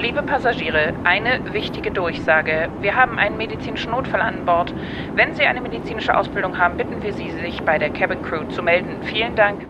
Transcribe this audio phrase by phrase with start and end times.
[0.00, 2.68] Liebe Passagiere, eine wichtige Durchsage.
[2.80, 4.72] Wir haben einen medizinischen Notfall an Bord.
[5.16, 8.62] Wenn Sie eine medizinische Ausbildung haben, bitten wir Sie, sich bei der Cabin Crew zu
[8.62, 9.02] melden.
[9.02, 9.66] Vielen Dank.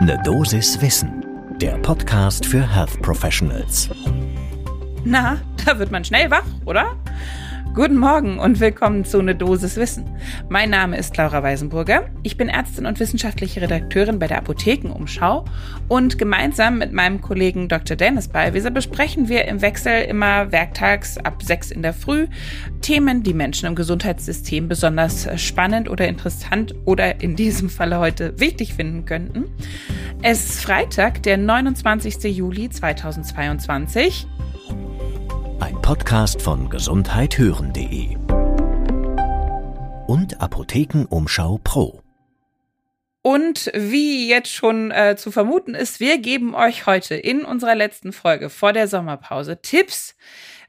[0.00, 1.24] Ne Dosis Wissen,
[1.60, 3.90] der Podcast für Health Professionals.
[5.02, 6.94] Na, da wird man schnell wach, oder?
[7.72, 10.04] Guten Morgen und willkommen zu Ne Dosis Wissen.
[10.48, 12.10] Mein Name ist Laura Weisenburger.
[12.24, 15.44] Ich bin Ärztin und wissenschaftliche Redakteurin bei der Apothekenumschau
[15.86, 17.96] und gemeinsam mit meinem Kollegen Dr.
[17.96, 22.26] Dennis Ballwieser besprechen wir im Wechsel immer werktags ab sechs in der Früh
[22.80, 28.74] Themen, die Menschen im Gesundheitssystem besonders spannend oder interessant oder in diesem Falle heute wichtig
[28.74, 29.44] finden könnten.
[30.22, 32.24] Es ist Freitag, der 29.
[32.36, 34.26] Juli 2022.
[35.60, 38.16] Ein Podcast von gesundheithören.de
[40.06, 42.02] und Apothekenumschau Pro.
[43.22, 48.12] Und wie jetzt schon äh, zu vermuten ist, wir geben euch heute in unserer letzten
[48.12, 50.16] Folge vor der Sommerpause Tipps,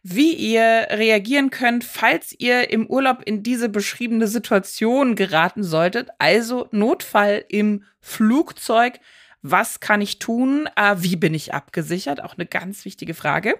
[0.04, 6.10] wie ihr reagieren könnt, falls ihr im Urlaub in diese beschriebene Situation geraten solltet.
[6.20, 9.00] Also Notfall im Flugzeug.
[9.42, 10.70] Was kann ich tun?
[10.76, 12.22] Äh, wie bin ich abgesichert?
[12.24, 13.56] Auch eine ganz wichtige Frage.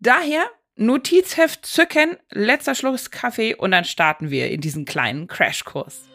[0.00, 0.44] Daher
[0.76, 6.08] Notizheft zücken, letzter Schluss Kaffee und dann starten wir in diesen kleinen Crashkurs.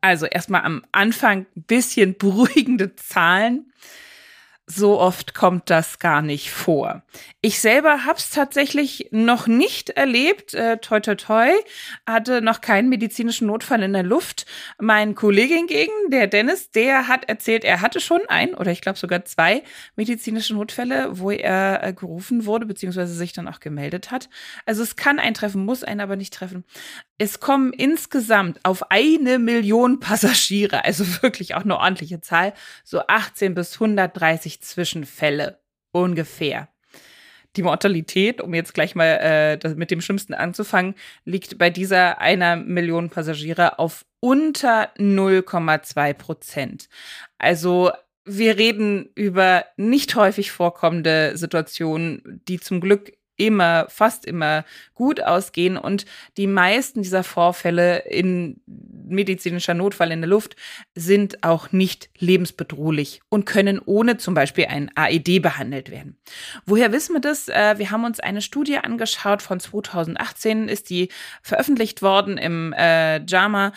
[0.00, 3.72] Also erstmal am Anfang ein bisschen beruhigende Zahlen
[4.66, 7.02] so oft kommt das gar nicht vor.
[7.42, 10.54] Ich selber habe es tatsächlich noch nicht erlebt.
[10.54, 11.50] Äh, toi, toi, toi.
[12.06, 14.46] Hatte noch keinen medizinischen Notfall in der Luft.
[14.78, 18.98] Mein Kollege hingegen, der Dennis, der hat erzählt, er hatte schon ein oder ich glaube
[18.98, 19.62] sogar zwei
[19.96, 24.30] medizinische Notfälle, wo er äh, gerufen wurde, beziehungsweise sich dann auch gemeldet hat.
[24.64, 26.64] Also es kann eintreffen, muss einen aber nicht treffen.
[27.16, 33.54] Es kommen insgesamt auf eine Million Passagiere, also wirklich auch eine ordentliche Zahl, so 18
[33.54, 35.60] bis 130 Zwischenfälle
[35.92, 36.68] ungefähr.
[37.56, 39.04] Die Mortalität, um jetzt gleich mal
[39.62, 46.88] äh, mit dem Schlimmsten anzufangen, liegt bei dieser einer Million Passagiere auf unter 0,2 Prozent.
[47.38, 47.92] Also
[48.24, 54.64] wir reden über nicht häufig vorkommende Situationen, die zum Glück immer, fast immer
[54.94, 56.06] gut ausgehen und
[56.36, 60.56] die meisten dieser Vorfälle in medizinischer Notfall in der Luft
[60.94, 66.16] sind auch nicht lebensbedrohlich und können ohne zum Beispiel ein AED behandelt werden.
[66.64, 67.48] Woher wissen wir das?
[67.48, 71.08] Äh, wir haben uns eine Studie angeschaut von 2018, ist die
[71.42, 73.72] veröffentlicht worden im äh, JAMA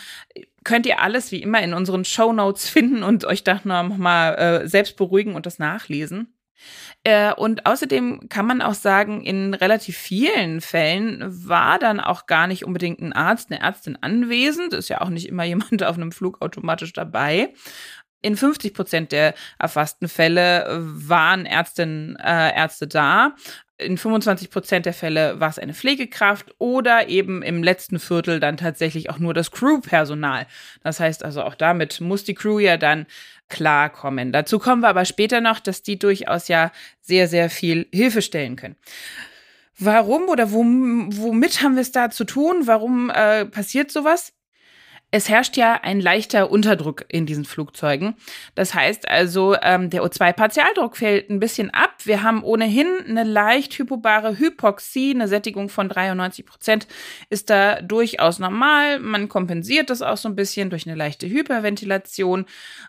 [0.64, 4.34] könnt ihr alles wie immer in unseren Show Notes finden und euch da noch mal
[4.34, 6.34] äh, selbst beruhigen und das nachlesen.
[7.04, 12.46] Äh, und außerdem kann man auch sagen, in relativ vielen Fällen war dann auch gar
[12.46, 14.74] nicht unbedingt ein Arzt, eine Ärztin anwesend.
[14.74, 17.54] Ist ja auch nicht immer jemand auf einem Flug automatisch dabei.
[18.20, 23.36] In 50 Prozent der erfassten Fälle waren Ärztinnen, äh, Ärzte da
[23.78, 28.56] in 25 Prozent der Fälle war es eine Pflegekraft oder eben im letzten Viertel dann
[28.56, 30.46] tatsächlich auch nur das Crewpersonal.
[30.82, 33.06] Das heißt also auch damit muss die Crew ja dann
[33.48, 34.32] klarkommen.
[34.32, 38.56] Dazu kommen wir aber später noch, dass die durchaus ja sehr, sehr viel Hilfe stellen
[38.56, 38.76] können.
[39.78, 42.66] Warum oder womit haben wir es da zu tun?
[42.66, 44.32] Warum äh, passiert sowas?
[45.10, 48.14] Es herrscht ja ein leichter Unterdruck in diesen Flugzeugen.
[48.54, 51.94] Das heißt also, ähm, der O2-Partialdruck fällt ein bisschen ab.
[52.04, 56.86] Wir haben ohnehin eine leicht hypobare Hypoxie, eine Sättigung von 93 Prozent
[57.30, 58.98] ist da durchaus normal.
[58.98, 62.44] Man kompensiert das auch so ein bisschen durch eine leichte Hyperventilation.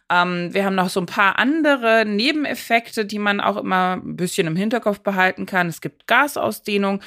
[0.09, 4.45] Ähm, wir haben noch so ein paar andere Nebeneffekte, die man auch immer ein bisschen
[4.45, 5.67] im Hinterkopf behalten kann.
[5.69, 6.99] Es gibt Gasausdehnung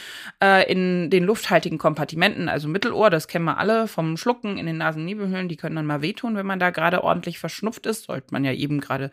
[0.43, 4.79] äh, in den lufthaltigen Kompartimenten, also Mittelohr, das kennen wir alle vom Schlucken in den
[4.79, 8.05] Nasen Nebelhöhlen, die können dann mal wehtun, wenn man da gerade ordentlich verschnupft ist.
[8.05, 9.11] Sollte man ja eben gerade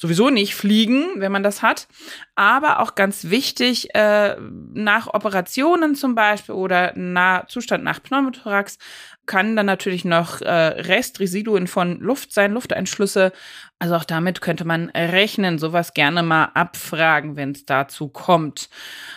[0.00, 1.86] sowieso nicht fliegen, wenn man das hat.
[2.34, 4.34] Aber auch ganz wichtig, äh,
[4.72, 8.78] nach Operationen zum Beispiel oder nach Zustand nach Pneumothorax
[9.26, 13.32] kann dann natürlich noch äh, Restresiduen von Luft sein, Lufteinschlüsse.
[13.78, 18.70] Also auch damit könnte man rechnen, sowas gerne mal abfragen, wenn es dazu kommt.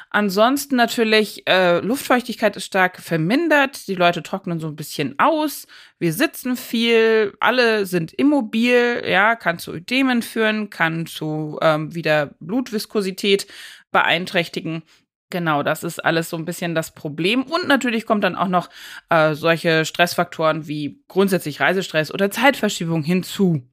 [0.10, 5.66] Ansonsten natürlich, äh, Luftfeuchtigkeit ist stark vermindert, die Leute trocknen so ein bisschen aus,
[6.04, 12.36] wir sitzen viel, alle sind immobil, ja, kann zu Ödemen führen, kann zu ähm, wieder
[12.42, 13.48] Blutviskosität
[13.94, 14.84] beeinträchtigen.
[15.30, 17.44] Genau, das ist alles so ein bisschen das Problem.
[17.44, 18.70] Und natürlich kommt dann auch noch
[19.08, 23.64] äh, solche Stressfaktoren wie grundsätzlich Reisestress oder Zeitverschiebung hinzu.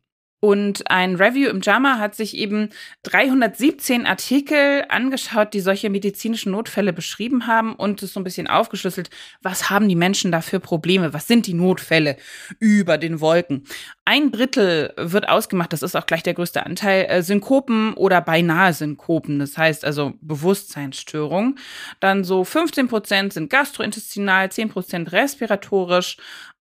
[0.40, 2.70] Und ein Review im JAMA hat sich eben
[3.02, 9.10] 317 Artikel angeschaut, die solche medizinischen Notfälle beschrieben haben und es so ein bisschen aufgeschlüsselt,
[9.42, 12.16] was haben die Menschen da für Probleme, was sind die Notfälle
[12.58, 13.64] über den Wolken.
[14.06, 18.72] Ein Drittel wird ausgemacht, das ist auch gleich der größte Anteil, äh, Synkopen oder beinahe
[18.72, 21.58] Synkopen, das heißt also Bewusstseinsstörungen.
[22.00, 26.16] Dann so 15 Prozent sind gastrointestinal, 10 Prozent respiratorisch,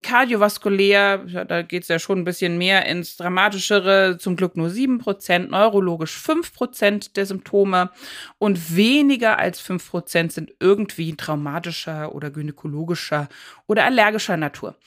[0.03, 5.49] Kardiovaskulär, da geht's ja schon ein bisschen mehr ins Dramatischere, zum Glück nur sieben Prozent,
[5.49, 7.89] neurologisch fünf Prozent der Symptome
[8.37, 13.29] und weniger als fünf Prozent sind irgendwie traumatischer oder gynäkologischer
[13.65, 14.77] oder allergischer Natur.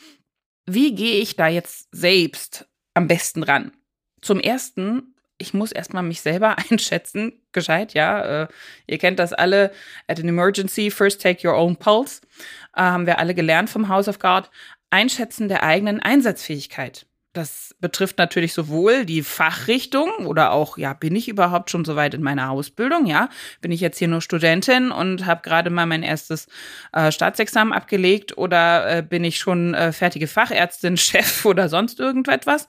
[0.66, 3.72] Wie gehe ich da jetzt selbst am besten ran?
[4.20, 8.42] Zum ersten, ich muss erstmal mich selber einschätzen, gescheit, ja.
[8.42, 8.48] Äh,
[8.86, 9.72] ihr kennt das alle.
[10.06, 12.20] At an emergency, first take your own pulse.
[12.74, 14.50] Äh, haben wir alle gelernt vom House of God.
[14.90, 17.06] Einschätzen der eigenen Einsatzfähigkeit.
[17.36, 22.14] Das betrifft natürlich sowohl die Fachrichtung oder auch, ja, bin ich überhaupt schon so weit
[22.14, 23.04] in meiner Ausbildung?
[23.04, 23.28] Ja,
[23.60, 26.46] bin ich jetzt hier nur Studentin und habe gerade mal mein erstes
[26.94, 32.68] äh, Staatsexamen abgelegt oder äh, bin ich schon äh, fertige Fachärztin, Chef oder sonst irgendetwas?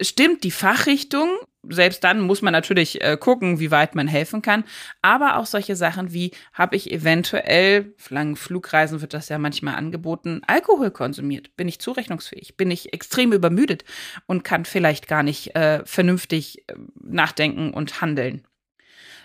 [0.00, 1.28] Stimmt die Fachrichtung
[1.68, 4.64] selbst dann muss man natürlich äh, gucken, wie weit man helfen kann.
[5.02, 10.42] Aber auch solche Sachen wie, habe ich eventuell, langen Flugreisen wird das ja manchmal angeboten,
[10.46, 11.56] Alkohol konsumiert?
[11.56, 12.56] Bin ich zurechnungsfähig?
[12.56, 13.84] Bin ich extrem übermüdet
[14.26, 18.46] und kann vielleicht gar nicht äh, vernünftig äh, nachdenken und handeln?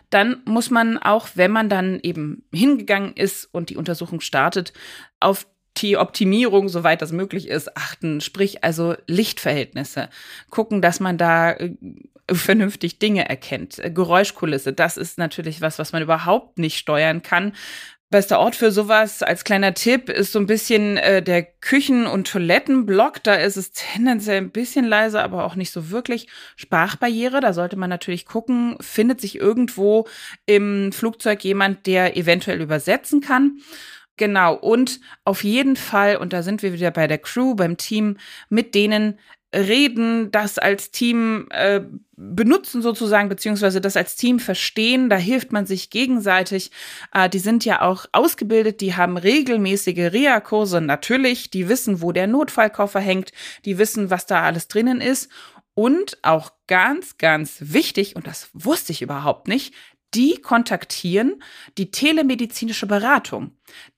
[0.09, 4.73] Dann muss man auch, wenn man dann eben hingegangen ist und die Untersuchung startet,
[5.21, 5.47] auf
[5.77, 8.21] die Optimierung, soweit das möglich ist, achten.
[8.21, 10.09] Sprich also Lichtverhältnisse.
[10.49, 11.75] Gucken, dass man da äh,
[12.35, 13.79] vernünftig Dinge erkennt.
[13.79, 17.53] Äh, Geräuschkulisse, das ist natürlich was, was man überhaupt nicht steuern kann.
[18.11, 22.27] Bester Ort für sowas als kleiner Tipp ist so ein bisschen äh, der Küchen- und
[22.27, 23.23] Toilettenblock.
[23.23, 26.27] Da ist es tendenziell ein bisschen leiser, aber auch nicht so wirklich.
[26.57, 30.09] Sprachbarriere, da sollte man natürlich gucken, findet sich irgendwo
[30.45, 33.61] im Flugzeug jemand, der eventuell übersetzen kann.
[34.17, 38.17] Genau, und auf jeden Fall, und da sind wir wieder bei der Crew, beim Team,
[38.49, 39.17] mit denen
[39.53, 41.81] reden, das als Team äh,
[42.15, 45.09] benutzen sozusagen, beziehungsweise das als Team verstehen.
[45.09, 46.71] Da hilft man sich gegenseitig.
[47.13, 52.27] Äh, die sind ja auch ausgebildet, die haben regelmäßige Reha-Kurse natürlich, die wissen, wo der
[52.27, 53.31] Notfallkoffer hängt,
[53.65, 55.29] die wissen, was da alles drinnen ist.
[55.73, 59.73] Und auch ganz, ganz wichtig, und das wusste ich überhaupt nicht,
[60.13, 61.41] die kontaktieren
[61.77, 63.51] die telemedizinische Beratung,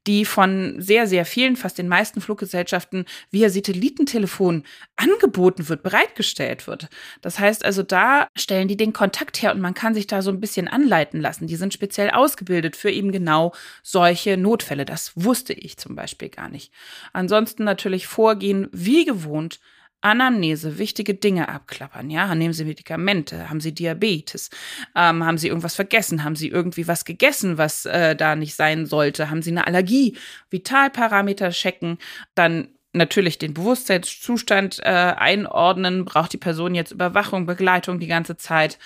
[0.05, 4.63] die von sehr, sehr vielen, fast den meisten Fluggesellschaften via Satellitentelefon
[4.95, 6.89] angeboten wird, bereitgestellt wird.
[7.21, 10.29] Das heißt also, da stellen die den Kontakt her und man kann sich da so
[10.29, 11.47] ein bisschen anleiten lassen.
[11.47, 14.85] Die sind speziell ausgebildet für eben genau solche Notfälle.
[14.85, 16.71] Das wusste ich zum Beispiel gar nicht.
[17.11, 19.59] Ansonsten natürlich vorgehen wie gewohnt
[20.03, 22.09] Anamnese, wichtige Dinge abklappern.
[22.09, 24.49] Ja, nehmen Sie Medikamente, haben Sie Diabetes,
[24.95, 28.85] ähm, haben Sie irgendwas vergessen, haben Sie irgendwie was gegessen, was äh, da nicht sein
[28.85, 30.17] sollte, haben Sie eine Allergie,
[30.49, 31.97] Vitalparameter checken,
[32.35, 38.77] dann natürlich den Bewusstseinszustand äh, einordnen, braucht die Person jetzt Überwachung, Begleitung die ganze Zeit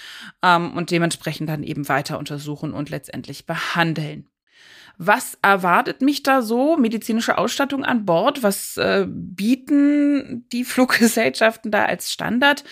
[0.43, 4.29] ähm, und dementsprechend dann eben weiter untersuchen und letztendlich behandeln.
[4.97, 6.75] Was erwartet mich da so?
[6.77, 8.41] Medizinische Ausstattung an Bord?
[8.41, 12.63] Was äh, bieten die Fluggesellschaften da als Standard?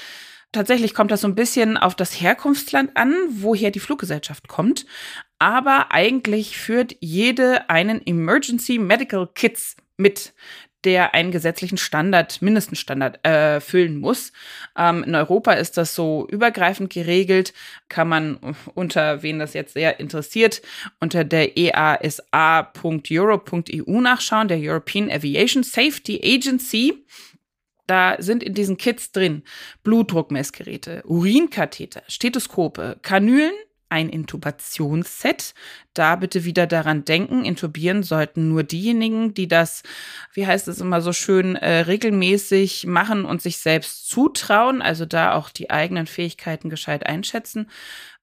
[0.52, 4.86] Tatsächlich kommt das so ein bisschen auf das Herkunftsland an, woher die Fluggesellschaft kommt.
[5.38, 10.34] Aber eigentlich führt jede einen Emergency Medical Kits mit
[10.86, 14.32] der einen gesetzlichen Standard, Mindeststandard erfüllen äh, muss.
[14.78, 17.54] Ähm, in Europa ist das so übergreifend geregelt,
[17.90, 18.40] kann man
[18.76, 20.62] unter, wen das jetzt sehr interessiert,
[21.00, 27.04] unter der easa.europe.eu nachschauen, der European Aviation Safety Agency.
[27.88, 29.42] Da sind in diesen Kits drin
[29.84, 33.54] Blutdruckmessgeräte, Urinkatheter, Stethoskope, Kanülen,
[33.90, 35.54] ein Intubationsset.
[35.94, 39.84] Da bitte wieder daran denken, intubieren sollten nur diejenigen, die das,
[40.34, 45.34] wie heißt es immer so schön, äh, regelmäßig machen und sich selbst zutrauen, also da
[45.34, 47.68] auch die eigenen Fähigkeiten gescheit einschätzen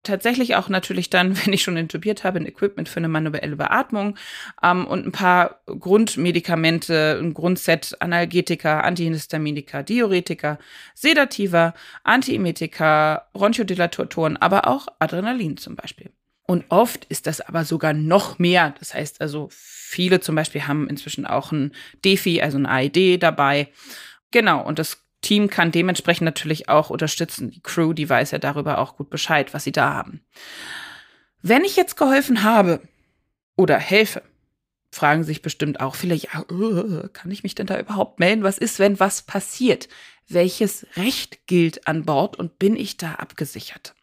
[0.02, 4.16] tatsächlich auch natürlich dann, wenn ich schon intubiert habe, ein Equipment für eine manuelle Beatmung
[4.62, 10.58] ähm, und ein paar Grundmedikamente, ein Grundset Analgetika, Antihistaminika, Diuretika,
[10.94, 16.10] Sedativa, Antiemetika, Bronchodilatoren, aber auch Adrenalin zum Beispiel.
[16.46, 18.74] Und oft ist das aber sogar noch mehr.
[18.78, 21.72] Das heißt also, viele zum Beispiel haben inzwischen auch ein
[22.04, 23.68] DeFi, also ein AED dabei.
[24.32, 27.50] Genau, und das Team kann dementsprechend natürlich auch unterstützen.
[27.50, 30.20] Die Crew, die weiß ja darüber auch gut Bescheid, was sie da haben.
[31.40, 32.80] Wenn ich jetzt geholfen habe
[33.56, 34.22] oder helfe,
[34.90, 38.42] fragen sich bestimmt auch viele, ja, uh, kann ich mich denn da überhaupt melden?
[38.42, 39.88] Was ist, wenn was passiert?
[40.28, 43.94] welches Recht gilt an Bord und bin ich da abgesichert?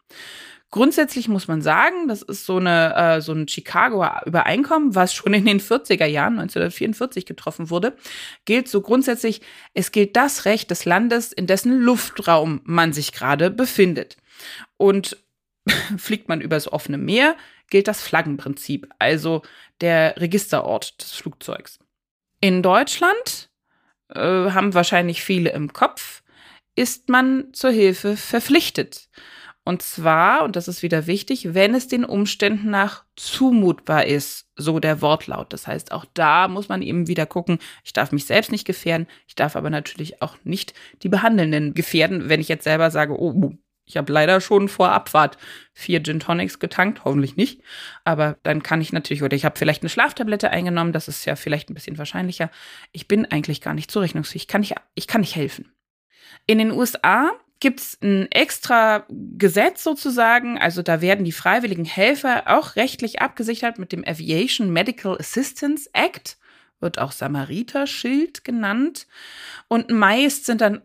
[0.72, 5.34] Grundsätzlich muss man sagen, das ist so eine äh, so ein Chicagoer Übereinkommen, was schon
[5.34, 7.96] in den 40er Jahren 1944 getroffen wurde,
[8.44, 9.40] gilt so grundsätzlich,
[9.74, 14.16] es gilt das Recht des Landes, in dessen Luftraum man sich gerade befindet.
[14.76, 15.16] Und
[15.96, 17.36] fliegt man übers offene Meer,
[17.68, 19.42] gilt das Flaggenprinzip, also
[19.80, 21.80] der Registerort des Flugzeugs.
[22.40, 23.50] In Deutschland
[24.08, 26.22] äh, haben wahrscheinlich viele im Kopf,
[26.76, 29.08] ist man zur Hilfe verpflichtet.
[29.64, 34.80] Und zwar, und das ist wieder wichtig, wenn es den Umständen nach zumutbar ist, so
[34.80, 35.52] der Wortlaut.
[35.52, 39.06] Das heißt, auch da muss man eben wieder gucken, ich darf mich selbst nicht gefährden,
[39.28, 43.52] ich darf aber natürlich auch nicht die Behandelnden gefährden, wenn ich jetzt selber sage, oh,
[43.90, 45.36] ich habe leider schon vor Abfahrt
[45.72, 47.60] vier Gin Tonics getankt, hoffentlich nicht.
[48.04, 51.34] Aber dann kann ich natürlich, oder ich habe vielleicht eine Schlaftablette eingenommen, das ist ja
[51.34, 52.50] vielleicht ein bisschen wahrscheinlicher.
[52.92, 55.72] Ich bin eigentlich gar nicht zurechnungsfähig, ich kann nicht, ich kann nicht helfen.
[56.46, 60.58] In den USA gibt es ein extra Gesetz sozusagen.
[60.58, 66.38] Also da werden die freiwilligen Helfer auch rechtlich abgesichert mit dem Aviation Medical Assistance Act,
[66.80, 69.06] wird auch Samariter-Schild genannt.
[69.68, 70.80] Und meist sind dann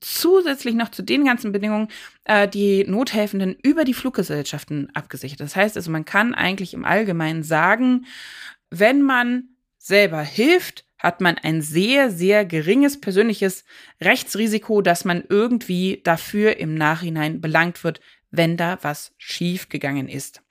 [0.00, 1.88] zusätzlich noch zu den ganzen Bedingungen
[2.24, 5.40] äh, die Nothelfenden über die Fluggesellschaften abgesichert.
[5.40, 8.06] Das heißt also, man kann eigentlich im Allgemeinen sagen,
[8.70, 13.64] wenn man selber hilft, hat man ein sehr, sehr geringes persönliches
[14.00, 20.42] Rechtsrisiko, dass man irgendwie dafür im Nachhinein belangt wird, wenn da was schiefgegangen ist.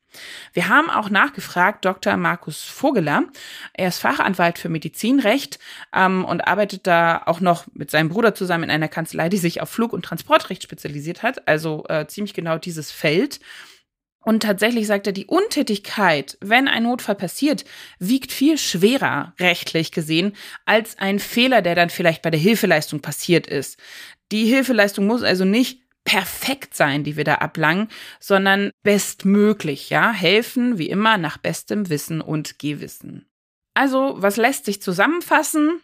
[0.53, 2.17] Wir haben auch nachgefragt, Dr.
[2.17, 3.25] Markus Vogeler.
[3.73, 5.59] Er ist Fachanwalt für Medizinrecht
[5.93, 9.61] ähm, und arbeitet da auch noch mit seinem Bruder zusammen in einer Kanzlei, die sich
[9.61, 13.39] auf Flug- und Transportrecht spezialisiert hat, also äh, ziemlich genau dieses Feld.
[14.21, 17.63] Und tatsächlich sagt er, die Untätigkeit, wenn ein Notfall passiert,
[17.99, 20.35] wiegt viel schwerer rechtlich gesehen
[20.65, 23.77] als ein Fehler, der dann vielleicht bei der Hilfeleistung passiert ist.
[24.31, 27.87] Die Hilfeleistung muss also nicht perfekt sein, die wir da ablangen,
[28.19, 33.27] sondern bestmöglich, ja, helfen wie immer nach bestem Wissen und Gewissen.
[33.73, 35.81] Also, was lässt sich zusammenfassen?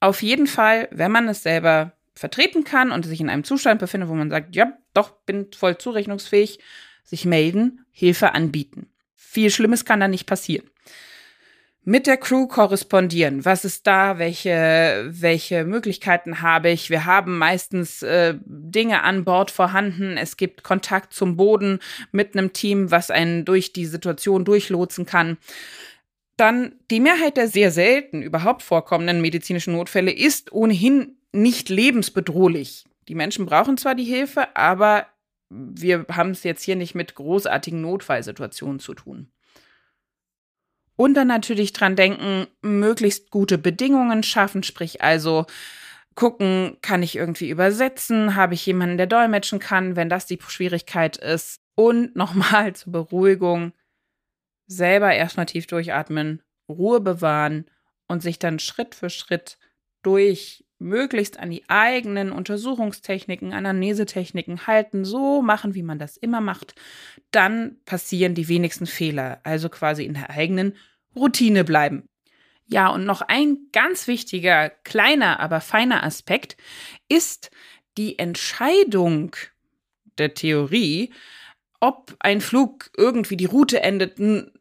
[0.00, 4.08] Auf jeden Fall, wenn man es selber vertreten kann und sich in einem Zustand befindet,
[4.08, 6.58] wo man sagt, ja, doch, bin voll zurechnungsfähig,
[7.08, 8.88] sich melden, Hilfe anbieten.
[9.14, 10.68] Viel Schlimmes kann da nicht passieren.
[11.84, 13.46] Mit der Crew korrespondieren.
[13.46, 14.18] Was ist da?
[14.18, 16.90] Welche, welche Möglichkeiten habe ich?
[16.90, 20.18] Wir haben meistens äh, Dinge an Bord vorhanden.
[20.18, 21.78] Es gibt Kontakt zum Boden
[22.12, 25.38] mit einem Team, was einen durch die Situation durchlotsen kann.
[26.36, 32.84] Dann die Mehrheit der sehr selten überhaupt vorkommenden medizinischen Notfälle ist ohnehin nicht lebensbedrohlich.
[33.08, 35.06] Die Menschen brauchen zwar die Hilfe, aber
[35.50, 39.30] wir haben es jetzt hier nicht mit großartigen Notfallsituationen zu tun.
[40.96, 45.46] Und dann natürlich dran denken, möglichst gute Bedingungen schaffen, sprich also
[46.16, 51.16] gucken, kann ich irgendwie übersetzen, habe ich jemanden, der dolmetschen kann, wenn das die Schwierigkeit
[51.16, 51.60] ist.
[51.76, 53.72] Und nochmal zur Beruhigung,
[54.66, 57.66] selber erstmal tief durchatmen, Ruhe bewahren
[58.08, 59.58] und sich dann Schritt für Schritt
[60.02, 66.74] durch möglichst an die eigenen Untersuchungstechniken, Anamnesetechniken halten, so machen, wie man das immer macht,
[67.30, 70.76] dann passieren die wenigsten Fehler, also quasi in der eigenen
[71.16, 72.04] Routine bleiben.
[72.66, 76.56] Ja, und noch ein ganz wichtiger, kleiner, aber feiner Aspekt
[77.08, 77.50] ist
[77.96, 79.34] die Entscheidung
[80.18, 81.12] der Theorie,
[81.80, 84.18] ob ein Flug irgendwie die Route endet,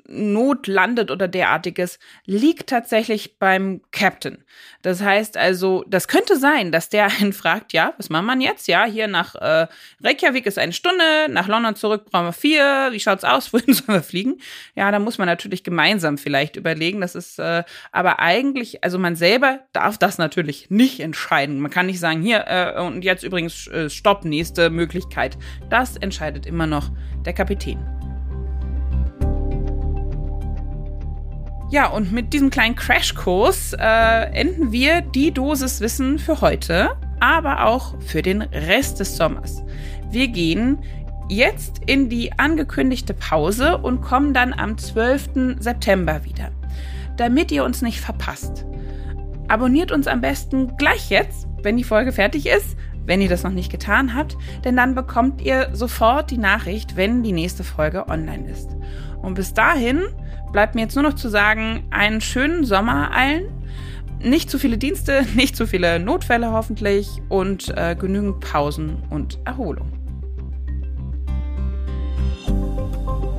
[0.07, 4.43] Not landet oder derartiges, liegt tatsächlich beim Captain.
[4.81, 8.67] Das heißt also, das könnte sein, dass der einen fragt, ja, was macht man jetzt?
[8.67, 9.67] Ja, hier nach äh,
[10.03, 13.99] Reykjavik ist eine Stunde, nach London zurück brauchen wir vier, wie schaut's aus, wohin sollen
[13.99, 14.39] wir fliegen?
[14.75, 17.01] Ja, da muss man natürlich gemeinsam vielleicht überlegen.
[17.01, 21.59] Das ist äh, aber eigentlich, also man selber darf das natürlich nicht entscheiden.
[21.59, 25.37] Man kann nicht sagen, hier äh, und jetzt übrigens äh, Stopp, nächste Möglichkeit.
[25.69, 26.89] Das entscheidet immer noch
[27.25, 27.96] der Kapitän.
[31.69, 37.65] Ja, und mit diesem kleinen Crashkurs äh, enden wir die Dosis Wissen für heute, aber
[37.65, 39.63] auch für den Rest des Sommers.
[40.09, 40.79] Wir gehen
[41.27, 45.59] jetzt in die angekündigte Pause und kommen dann am 12.
[45.59, 46.51] September wieder.
[47.17, 48.65] Damit ihr uns nicht verpasst,
[49.49, 53.51] abonniert uns am besten gleich jetzt, wenn die Folge fertig ist, wenn ihr das noch
[53.51, 58.49] nicht getan habt, denn dann bekommt ihr sofort die Nachricht, wenn die nächste Folge online
[58.49, 58.69] ist.
[59.21, 60.03] Und bis dahin
[60.51, 63.45] bleibt mir jetzt nur noch zu sagen, einen schönen Sommer allen.
[64.21, 69.91] Nicht zu viele Dienste, nicht zu viele Notfälle hoffentlich und äh, genügend Pausen und Erholung.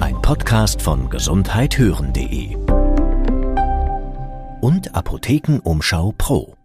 [0.00, 2.56] Ein Podcast von gesundheithören.de
[4.60, 6.57] und Apothekenumschau Pro.